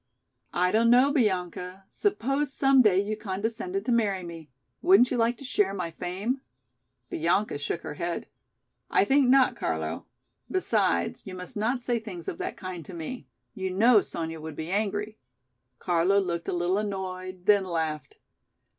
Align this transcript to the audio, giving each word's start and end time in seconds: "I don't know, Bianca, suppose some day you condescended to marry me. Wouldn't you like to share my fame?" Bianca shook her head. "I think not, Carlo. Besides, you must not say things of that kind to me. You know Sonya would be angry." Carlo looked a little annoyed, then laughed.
"I 0.55 0.71
don't 0.71 0.89
know, 0.89 1.13
Bianca, 1.13 1.85
suppose 1.87 2.51
some 2.51 2.81
day 2.81 2.99
you 2.99 3.15
condescended 3.15 3.85
to 3.85 3.91
marry 3.91 4.23
me. 4.23 4.49
Wouldn't 4.81 5.11
you 5.11 5.17
like 5.17 5.37
to 5.37 5.45
share 5.45 5.75
my 5.75 5.91
fame?" 5.91 6.41
Bianca 7.11 7.59
shook 7.59 7.83
her 7.83 7.93
head. 7.93 8.25
"I 8.89 9.05
think 9.05 9.29
not, 9.29 9.55
Carlo. 9.55 10.07
Besides, 10.49 11.27
you 11.27 11.35
must 11.35 11.55
not 11.55 11.83
say 11.83 11.99
things 11.99 12.27
of 12.27 12.39
that 12.39 12.57
kind 12.57 12.83
to 12.85 12.95
me. 12.95 13.27
You 13.53 13.69
know 13.75 14.01
Sonya 14.01 14.41
would 14.41 14.55
be 14.55 14.71
angry." 14.71 15.19
Carlo 15.77 16.17
looked 16.19 16.47
a 16.47 16.53
little 16.53 16.79
annoyed, 16.79 17.45
then 17.45 17.63
laughed. 17.63 18.17